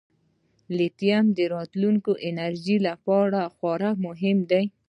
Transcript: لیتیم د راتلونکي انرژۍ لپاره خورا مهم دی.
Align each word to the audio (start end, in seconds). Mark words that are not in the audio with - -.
لیتیم 0.77 1.25
د 1.37 1.39
راتلونکي 1.53 2.13
انرژۍ 2.27 2.77
لپاره 2.87 3.39
خورا 3.55 3.91
مهم 4.05 4.37
دی. 4.51 4.65